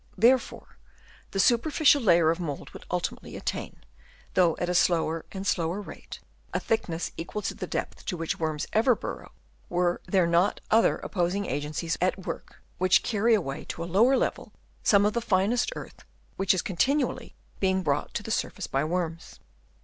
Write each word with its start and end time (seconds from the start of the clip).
Therefore 0.17 0.79
the 1.29 1.39
superficial 1.39 2.01
layer 2.01 2.31
of 2.31 2.39
mould 2.39 2.71
would 2.71 2.87
ultimately 2.89 3.35
attain, 3.37 3.81
though 4.33 4.57
at 4.57 4.67
a 4.67 4.73
slower 4.73 5.25
and 5.31 5.45
slower 5.45 5.79
rate, 5.79 6.19
a 6.55 6.59
thick 6.59 6.89
ness 6.89 7.11
equal 7.17 7.43
to 7.43 7.53
the 7.53 7.67
depth 7.67 8.07
to 8.07 8.17
which 8.17 8.39
worms 8.39 8.65
ever 8.73 8.95
burrow, 8.95 9.31
were 9.69 10.01
there 10.07 10.25
not 10.25 10.59
other 10.71 10.97
opposing 10.97 11.45
agencies 11.45 11.99
at 12.01 12.25
work 12.25 12.63
which 12.79 13.03
carry 13.03 13.35
away 13.35 13.63
to 13.65 13.83
a 13.83 13.85
Chap. 13.85 13.89
III. 13.91 13.91
ANNUALLY 13.91 14.25
ACCUMULATED. 14.25 14.47
177 14.91 14.99
lower 15.03 15.05
level 15.05 15.05
some 15.05 15.05
of 15.05 15.13
the 15.13 15.21
finest 15.21 15.71
earth 15.75 16.03
which 16.35 16.55
is 16.55 16.63
continually 16.63 17.35
being 17.59 17.83
brought 17.83 18.11
to 18.15 18.23
the 18.23 18.31
surface 18.31 18.65
by 18.65 18.83
worms. 18.83 19.39